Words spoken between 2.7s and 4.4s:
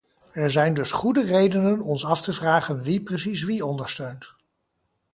wie precies wie ondersteunt?